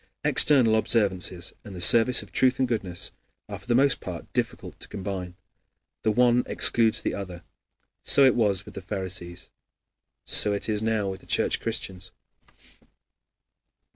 External 0.23 0.73
observances 0.77 1.53
and 1.63 1.75
the 1.75 1.79
service 1.79 2.23
of 2.23 2.31
truth 2.31 2.57
and 2.57 2.67
goodness 2.67 3.11
are 3.47 3.59
for 3.59 3.67
the 3.67 3.75
most 3.75 3.99
part 3.99 4.33
difficult 4.33 4.79
to 4.79 4.87
combine; 4.87 5.35
the 6.01 6.09
one 6.09 6.41
excludes 6.47 7.03
the 7.03 7.13
other. 7.13 7.43
So 8.01 8.25
it 8.25 8.33
was 8.33 8.65
with 8.65 8.73
the 8.73 8.81
Pharisees, 8.81 9.51
so 10.25 10.53
it 10.53 10.67
is 10.67 10.81
now 10.81 11.07
with 11.07 11.27
Church 11.27 11.59
Christians. 11.59 12.09